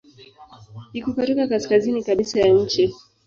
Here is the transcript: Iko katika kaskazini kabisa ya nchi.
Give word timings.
Iko 0.93 1.13
katika 1.13 1.47
kaskazini 1.47 2.03
kabisa 2.03 2.39
ya 2.39 2.47
nchi. 2.53 2.95